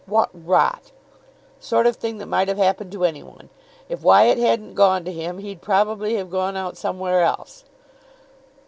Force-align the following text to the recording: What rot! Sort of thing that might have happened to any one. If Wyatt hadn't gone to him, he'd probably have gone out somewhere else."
What 0.07 0.31
rot! 0.33 0.91
Sort 1.59 1.85
of 1.85 1.95
thing 1.95 2.17
that 2.17 2.25
might 2.25 2.47
have 2.47 2.57
happened 2.57 2.91
to 2.91 3.05
any 3.05 3.21
one. 3.21 3.49
If 3.87 4.01
Wyatt 4.01 4.39
hadn't 4.39 4.73
gone 4.73 5.05
to 5.05 5.11
him, 5.13 5.37
he'd 5.37 5.61
probably 5.61 6.15
have 6.15 6.31
gone 6.31 6.57
out 6.57 6.75
somewhere 6.75 7.21
else." 7.21 7.65